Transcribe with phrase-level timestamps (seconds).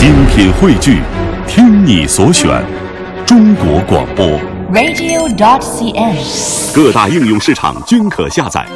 [0.00, 0.98] 精品汇聚，
[1.46, 2.48] 听你所选，
[3.26, 4.26] 中国广播。
[4.72, 6.74] radio.dot.cn，。
[6.74, 8.66] 各大应用市场均可下载。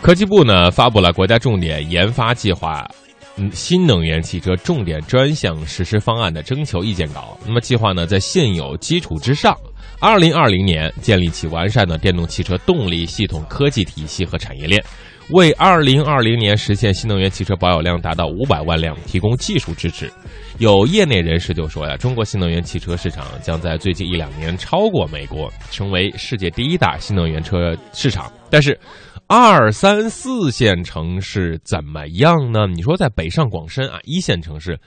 [0.00, 2.88] 科技部呢发布了国家重点研发计划，
[3.36, 7.36] 嗯，新能源汽车重点专项实施方案的征求意见稿。
[7.44, 9.54] 那么计划呢，在现有基础之上，
[10.00, 14.82] 二零二零年建立起完善的电动汽车动力系统科技体系和产业链，
[15.30, 20.10] 为二零二零年实现新能源汽车保有量达到五百万辆提供技术支持。
[20.58, 28.32] 有业内人士就说呀，中国新能源汽车市场将在最近一两年超过美国，成为世界第一大新能源车市场。
[28.48, 28.78] 但是，
[29.26, 32.68] 二三四线城市怎么样呢？
[32.68, 34.78] 你说在北上广深啊，一线城市，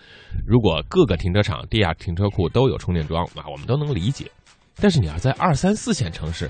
[0.47, 4.25] 如果各个停车场、地下停车库都有充电桩啊，我们都能理解。
[4.81, 6.49] 但是你要在二三四线城市，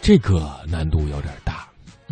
[0.00, 1.51] 这个难度有点大。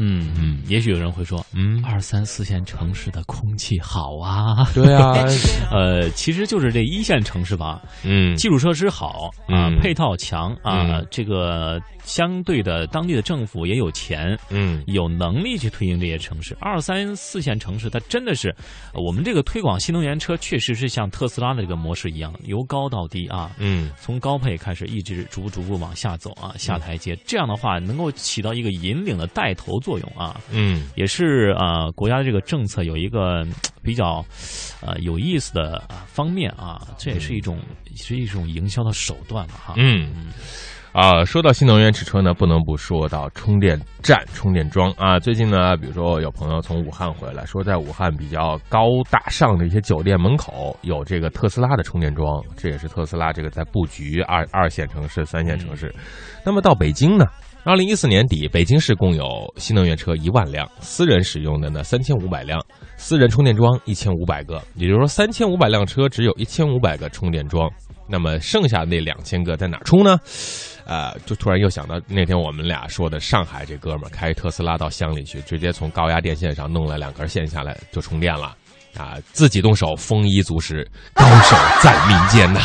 [0.01, 4.65] 嗯嗯也许有人会说，嗯，二三四线城市的空气好啊。
[4.75, 5.13] 对啊，
[5.71, 16.57] 呃，其实就是这一线城市吧，嗯，基础设施好啊，嗯配套强啊，嗯这个相对的当地的政府也有钱，嗯有能力去推行这些城市。
[16.61, 18.49] 二三四线城市，它真的是
[18.95, 23.51] 呃我们这个推广新能源车，确实是像特斯拉的这个模式一样，由高到低啊。
[23.59, 27.15] 嗯从高配开始，一直逐步逐步往下走啊，下台阶。
[27.27, 30.41] 这样的话，能够起到一个引领的带头作用啊。
[30.51, 33.53] 嗯也是呃国家的这个政策有一个嗯
[33.83, 34.25] 比较
[34.81, 37.59] 呃有意思的啊方面啊，这也是一种
[37.97, 39.75] 是一种营销的手段了哈。
[39.77, 40.29] 嗯。
[40.93, 45.21] 啊，说到新能源汽车呢，不能不说到充电站、充电桩啊。
[45.21, 55.95] 最近呢，比如说有朋友从武汉回来，说在武汉比较高大上的一些酒店门口有这个特斯拉的充电桩，这也是特斯拉这个在布局二二线城市、三线城市。
[56.45, 57.25] 那么到北京呢？
[57.63, 59.25] 二零一四年底，北京市共有
[59.57, 62.59] 新能源车一万辆，私人使用的呢三千五百辆，
[62.97, 64.63] 私人充电桩一千五百个。
[64.77, 67.71] 也就是说，三千五百辆车只有一千五百个充电桩。
[68.09, 70.19] 那么剩下那两千个在哪充呢？
[70.87, 78.57] 呃，就突然又想到那天我们俩说的上海这哥们儿开特斯拉到乡里去，直接从高压电线上弄了两根线下来就充电了，
[78.97, 82.61] 啊，自己动手，丰衣足食，高手在民间呐。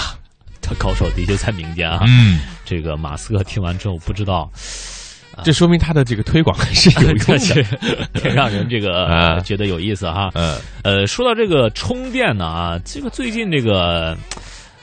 [0.61, 1.99] 他 高手的确在民间啊。
[2.07, 4.49] 嗯，这个马斯克听完之后，不知道
[5.43, 8.07] 这说明他的这个推广还是有用这是的。
[8.21, 10.31] 挺让人这个、 啊觉得有意思哈。
[10.33, 14.17] 嗯呃，说到这个充电呢啊，这个最近这个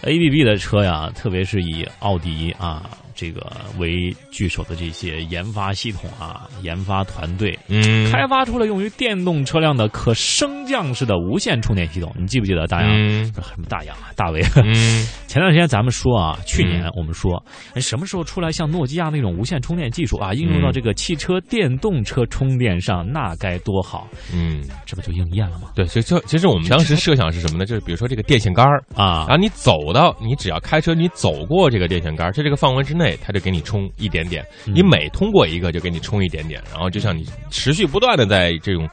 [0.02, 2.82] A B B 的车呀，特别是以奥迪啊
[3.14, 12.14] 这个为据首的这些研发系统啊、研发团队，嗯，开发出了用于电动车辆的可升降式的无线充电系统。
[12.18, 12.90] 你记不记得大洋？
[12.92, 14.42] 嗯什么大洋啊，大伟。
[14.64, 17.42] 嗯 前段时间咱们说啊，去年嗯我们说，
[17.74, 24.06] 哎什么时候出来像诺基亚那种无线充电技术啊，应用到嗯这个汽车电动车充电上，那该多好！
[24.34, 25.70] 嗯，这不就应验了吗？
[25.74, 27.64] 对，其实其实我们当时设想是什么呢？
[27.64, 28.82] 就是比如说这个电线杆儿。
[28.94, 34.44] 啊然，后你走到，你只要开车，你走过这个电线杆儿，在这个范围之内，它就给你充一点点。
[34.66, 38.88] 嗯你每通过一个，就给你充一点点，然后就像你持续不断的在这种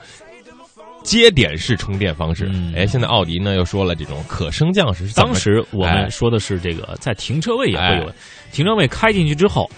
[1.03, 2.49] 接点式充电方式。
[2.51, 8.15] 嗯哎，现在奥迪呢又说了这种可升降式当时我哎们说的是这个，在停车位也会有哎，
[8.51, 9.69] 停车位开进去之后。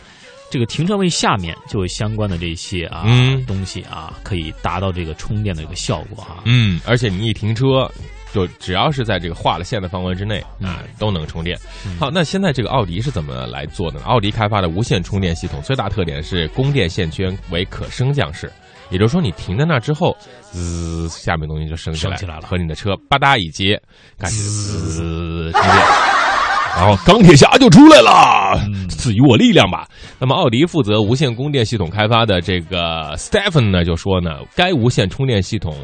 [0.50, 6.44] 这个停车位下面就有相关的这些啊、嗯东西啊，可以达到这个充电的一个效果啊。
[6.44, 7.90] 嗯，而且你一停车，
[8.34, 11.58] 就只要是在这个画了线的范围之内啊，都能充电。
[12.00, 14.06] 好，那现在这个奥迪是怎么来做的呢？
[14.06, 18.52] 奥迪开发的无线充电系统最大特点是供电线圈为可升降式，
[18.90, 20.16] 也就是说你停在那儿之后，
[20.52, 23.82] 滋，下面东西就升起来，升起来了和你的车吧嗒一接，
[24.18, 25.74] 开始滋充电。
[26.82, 28.60] 然后钢铁侠就出来了，
[28.90, 29.88] 赐予我力量吧。
[30.18, 35.76] 那么，奥迪负责无线供电系统开发的这个 Stephen 呢，就说呢，该无线充电系统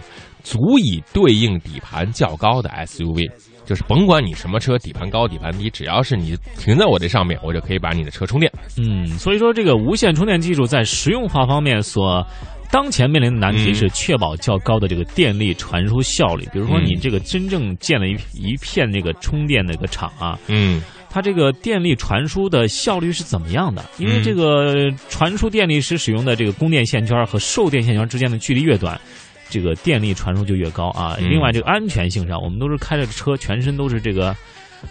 [0.42, 3.30] 足以对应底盘较高的 SUV，
[3.64, 8.52] 就是甭管你什么车，底盘高底盘低，只要是你停在我这上面，我就可以把你的车充电。
[8.80, 12.26] 嗯，所以说这个无线充电技术在实用化方面所
[12.72, 16.44] 当前面临的难题嗯是确保较高的这个电力传输效率。
[16.52, 20.82] 比如说嗯你这个真正建了一一片这个充电的一个厂啊，嗯
[21.18, 23.84] 它这个电力传输的效率是怎么样的？
[23.98, 29.02] 因为嗯这个传输电力时使用的这个供电线圈和受电线圈之间的距离越短。
[29.50, 31.16] 这个电力传输就越高啊！
[31.20, 34.36] 嗯另外，这个安全性上，我们都是开着车，全身都是这个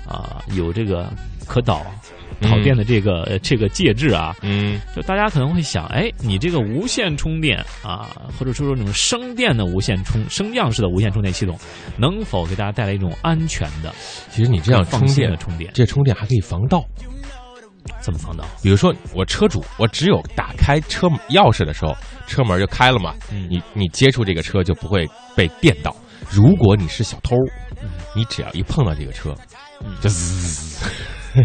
[0.07, 1.11] 啊、有这个
[1.47, 1.85] 可导
[2.41, 11.59] 导电的这个、呃这个介质啊，嗯就大家可能会想，哎，你这个无线充电啊，或者说那种升电的无线充升降式的无线充电系统，
[11.97, 13.95] 能否给大家带来一种安全的、
[14.31, 15.71] 其实你这样充电的，充电？
[15.73, 16.85] 这充电还可以防盗。
[18.01, 18.45] 怎么防盗？
[18.63, 21.97] 比如说我车主，我只有打开车钥匙的时候，
[22.27, 25.95] 车门就开了嘛，嗯你你接触这个车就不会被电到。
[26.31, 27.37] 如果你是小偷，
[28.15, 29.35] 你只要一碰到这个车，
[30.01, 30.85] 就滋，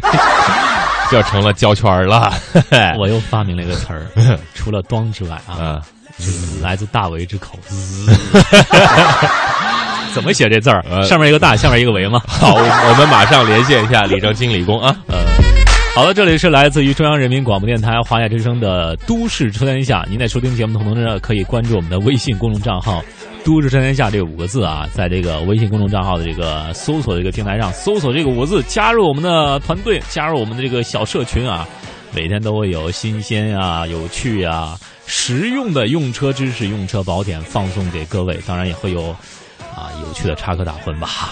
[1.12, 2.33] 就成了胶圈了。
[3.00, 4.06] 我又发明了一个词儿，
[4.54, 5.81] 除了“咣”之外啊，啊，
[6.62, 7.57] 来自大为之口。
[10.13, 10.83] 怎么写这字儿？
[10.89, 12.22] 呃上面一个大，下面一个为吗？
[12.28, 14.95] 好，我们马上连线一下李正经理工啊。
[15.07, 15.18] 呃，
[15.95, 20.04] 好了，这里是来自于中央人民广播电台华夏之声的《都市车天下》。
[20.10, 23.01] 您在收听节目的同时呢，可以关注我们的微信公众账号
[23.43, 31.67] “都市车天下”这五个字啊，在这个微信公众账号的这个搜索这个平台上搜索这个五个字，加入我们的团队，加入我们的这个小社群啊，
[32.13, 39.09] 每天都会有新鲜啊、有趣啊、实用的用车知识、用车宝典放送给各位，当然也会有
[39.75, 41.31] 啊有趣的插科打诨吧。